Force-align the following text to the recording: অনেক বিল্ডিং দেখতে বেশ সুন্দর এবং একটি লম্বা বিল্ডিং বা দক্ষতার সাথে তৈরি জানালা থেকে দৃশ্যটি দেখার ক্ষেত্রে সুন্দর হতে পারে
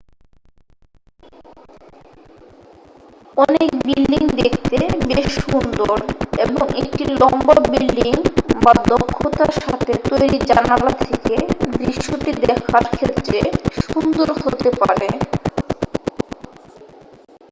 অনেক 3.37 3.69
বিল্ডিং 3.85 4.23
দেখতে 4.35 4.77
বেশ 5.09 5.29
সুন্দর 5.43 5.97
এবং 6.37 6.65
একটি 6.75 7.03
লম্বা 7.19 7.55
বিল্ডিং 7.69 8.13
বা 8.63 8.73
দক্ষতার 8.87 9.51
সাথে 9.61 9.93
তৈরি 10.09 10.37
জানালা 10.47 10.91
থেকে 10.99 11.35
দৃশ্যটি 11.77 12.31
দেখার 12.41 12.85
ক্ষেত্রে 12.91 13.39
সুন্দর 13.83 14.27
হতে 14.43 14.69
পারে 14.79 15.07